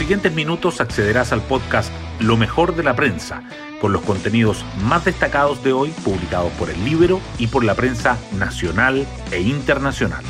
[0.00, 3.42] siguientes minutos accederás al podcast Lo mejor de la prensa,
[3.82, 8.16] con los contenidos más destacados de hoy publicados por el libro y por la prensa
[8.38, 10.24] nacional e internacional.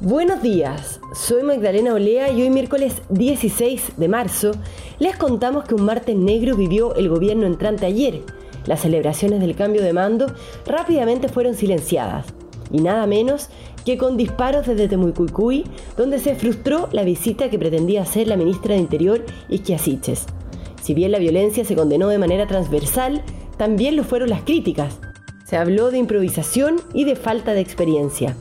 [0.00, 4.52] Buenos días, soy Magdalena Olea y hoy miércoles 16 de marzo
[4.98, 8.22] les contamos que un martes negro vivió el gobierno entrante ayer.
[8.64, 10.34] Las celebraciones del cambio de mando
[10.64, 12.24] rápidamente fueron silenciadas
[12.70, 13.48] y nada menos
[13.84, 15.64] que con disparos desde Temucuicui,
[15.96, 21.12] donde se frustró la visita que pretendía hacer la ministra de Interior, Isquia Si bien
[21.12, 23.22] la violencia se condenó de manera transversal,
[23.56, 24.98] también lo fueron las críticas.
[25.44, 28.36] Se habló de improvisación y de falta de experiencia.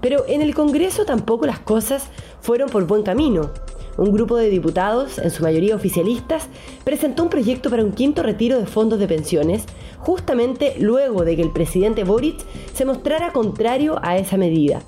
[0.00, 2.08] Pero en el Congreso tampoco las cosas
[2.40, 3.50] fueron por buen camino
[3.96, 6.48] un grupo de diputados, en su mayoría oficialistas,
[6.84, 9.64] presentó un proyecto para un quinto retiro de fondos de pensiones,
[9.98, 12.38] justamente luego de que el presidente Boric
[12.74, 14.82] se mostrara contrario a esa medida.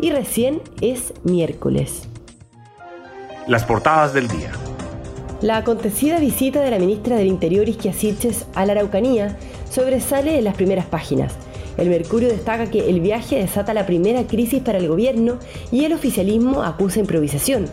[0.00, 2.08] Y recién es miércoles.
[3.46, 4.52] Las portadas del día.
[5.40, 7.92] La acontecida visita de la ministra del Interior Isquia
[8.54, 9.38] a la Araucanía
[9.70, 11.34] sobresale en las primeras páginas.
[11.78, 15.38] El Mercurio destaca que el viaje desata la primera crisis para el gobierno
[15.72, 17.70] y el oficialismo acusa improvisación.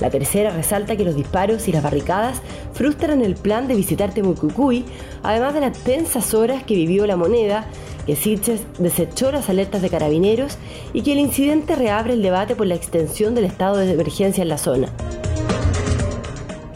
[0.00, 2.40] La tercera resalta que los disparos y las barricadas
[2.72, 4.84] frustran el plan de visitar Temucucuy,
[5.22, 7.66] además de las tensas horas que vivió la moneda,
[8.06, 10.56] que Sitges desechó las alertas de carabineros
[10.94, 14.48] y que el incidente reabre el debate por la extensión del estado de emergencia en
[14.48, 14.88] la zona.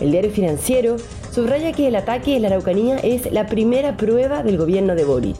[0.00, 0.96] El diario financiero
[1.32, 5.36] subraya que el ataque en la Araucanía es la primera prueba del gobierno de Boric.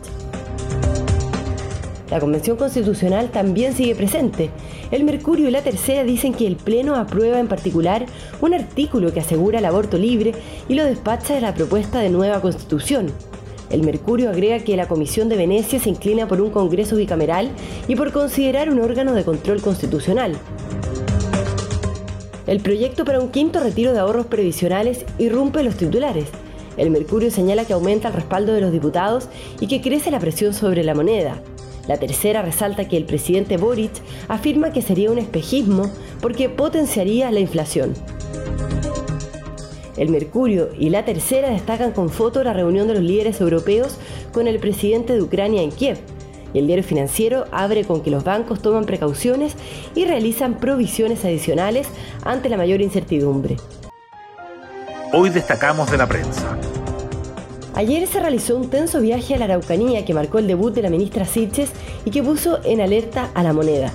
[2.10, 4.50] La Convención Constitucional también sigue presente.
[4.90, 8.06] El Mercurio y la Tercera dicen que el Pleno aprueba en particular
[8.40, 10.32] un artículo que asegura el aborto libre
[10.68, 13.10] y lo despacha de la propuesta de nueva Constitución.
[13.70, 17.50] El Mercurio agrega que la Comisión de Venecia se inclina por un Congreso bicameral
[17.88, 20.36] y por considerar un órgano de control constitucional.
[22.46, 26.27] El proyecto para un quinto retiro de ahorros previsionales irrumpe los titulares.
[26.77, 29.28] El Mercurio señala que aumenta el respaldo de los diputados
[29.61, 31.40] y que crece la presión sobre la moneda.
[31.86, 33.92] La tercera resalta que el presidente Boric
[34.28, 35.90] afirma que sería un espejismo
[36.20, 37.95] porque potenciaría la inflación.
[39.96, 43.96] El Mercurio y la tercera destacan con foto la reunión de los líderes europeos
[44.33, 45.98] con el presidente de Ucrania en Kiev.
[46.52, 49.55] Y el diario financiero abre con que los bancos toman precauciones
[49.95, 51.89] y realizan provisiones adicionales
[52.24, 53.56] ante la mayor incertidumbre.
[55.12, 56.58] Hoy destacamos de la prensa.
[57.77, 60.90] Ayer se realizó un tenso viaje a la Araucanía que marcó el debut de la
[60.90, 61.70] ministra Siches
[62.05, 63.92] y que puso en alerta a la moneda.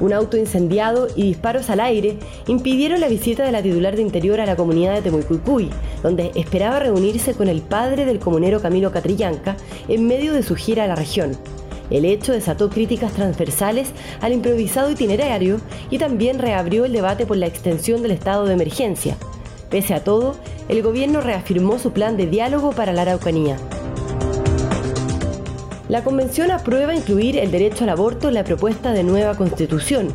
[0.00, 4.40] Un auto incendiado y disparos al aire impidieron la visita de la titular de Interior
[4.40, 5.70] a la comunidad de Temucuicuy,
[6.02, 9.56] donde esperaba reunirse con el padre del comunero Camilo Catrillanca
[9.88, 11.32] en medio de su gira a la región.
[11.90, 13.88] El hecho desató críticas transversales
[14.20, 19.16] al improvisado itinerario y también reabrió el debate por la extensión del estado de emergencia.
[19.70, 20.36] Pese a todo,
[20.68, 23.56] el gobierno reafirmó su plan de diálogo para la Araucanía.
[25.88, 30.08] La convención aprueba incluir el derecho al aborto en la propuesta de nueva constitución.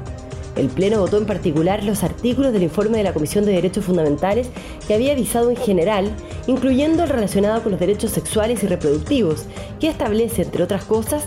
[0.56, 4.52] El Pleno votó en particular los artículos del informe de la Comisión de Derechos Fundamentales
[4.88, 6.12] que había avisado en general,
[6.46, 9.46] incluyendo el relacionado con los derechos sexuales y reproductivos,
[9.80, 11.25] que establece, entre otras cosas,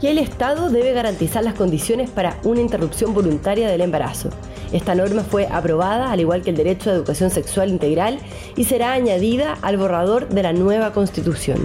[0.00, 4.30] que el Estado debe garantizar las condiciones para una interrupción voluntaria del embarazo.
[4.72, 8.18] Esta norma fue aprobada, al igual que el derecho a educación sexual integral,
[8.56, 11.58] y será añadida al borrador de la nueva Constitución.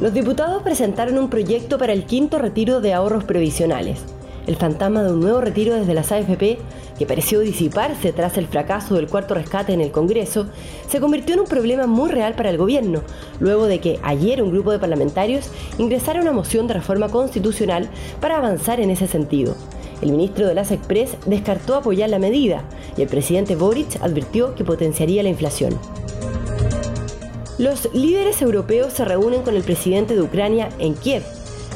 [0.00, 3.98] Los diputados presentaron un proyecto para el quinto retiro de ahorros previsionales.
[4.46, 6.58] El fantasma de un nuevo retiro desde las AFP,
[6.98, 10.46] que pareció disiparse tras el fracaso del cuarto rescate en el Congreso,
[10.88, 13.02] se convirtió en un problema muy real para el gobierno,
[13.40, 17.88] luego de que ayer un grupo de parlamentarios ingresara una moción de reforma constitucional
[18.20, 19.54] para avanzar en ese sentido.
[20.02, 22.62] El ministro de las Express descartó apoyar la medida
[22.96, 25.78] y el presidente Boric advirtió que potenciaría la inflación.
[27.58, 31.22] Los líderes europeos se reúnen con el presidente de Ucrania en Kiev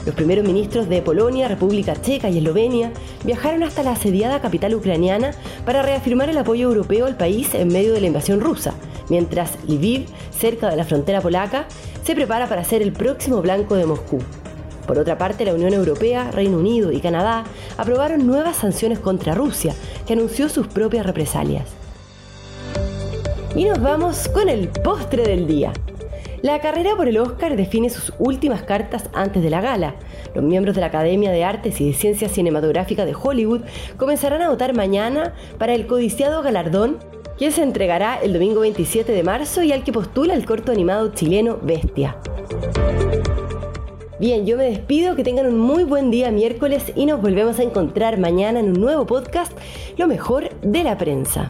[0.05, 2.93] los primeros ministros de Polonia, República Checa y Eslovenia
[3.25, 5.33] viajaron hasta la asediada capital ucraniana
[5.65, 8.75] para reafirmar el apoyo europeo al país en medio de la invasión rusa,
[9.09, 11.67] mientras Lviv, cerca de la frontera polaca,
[12.05, 14.19] se prepara para ser el próximo blanco de Moscú.
[14.87, 17.45] Por otra parte, la Unión Europea, Reino Unido y Canadá
[17.77, 19.75] aprobaron nuevas sanciones contra Rusia,
[20.07, 21.69] que anunció sus propias represalias.
[23.55, 25.73] Y nos vamos con el postre del día.
[26.43, 29.95] La carrera por el Oscar define sus últimas cartas antes de la gala.
[30.35, 33.61] Los miembros de la Academia de Artes y de Ciencias Cinematográficas de Hollywood
[33.97, 36.99] comenzarán a votar mañana para el codiciado galardón
[37.39, 41.13] que se entregará el domingo 27 de marzo y al que postula el corto animado
[41.15, 42.17] chileno Bestia.
[44.23, 47.65] Bien, yo me despido, que tengan un muy buen día miércoles y nos volvemos a
[47.65, 49.51] encontrar mañana en un nuevo podcast,
[49.97, 51.49] Lo mejor de la prensa.